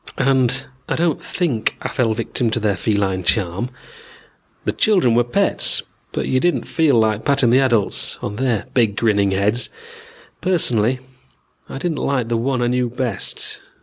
"And 0.17 0.65
don't 0.87 1.21
think 1.21 1.77
I 1.83 1.87
fell 1.89 2.15
victim 2.15 2.49
to 2.49 2.59
their 2.59 2.75
feline 2.75 3.23
charm. 3.23 3.69
The 4.65 4.71
children 4.71 5.13
were 5.13 5.23
pets, 5.23 5.83
but 6.11 6.25
you 6.27 6.39
didn't 6.39 6.63
feel 6.63 6.97
like 6.99 7.23
patting 7.23 7.51
the 7.51 7.59
adults 7.59 8.15
on 8.19 8.37
their 8.37 8.65
big 8.73 8.95
grinning 8.95 9.29
heads. 9.29 9.69
Personally 10.41 10.97
I 11.69 11.77
didn't 11.77 11.99
like 11.99 12.29
the 12.29 12.37
one 12.37 12.63
I 12.63 12.67
knew 12.67 12.89
best. 12.89 13.61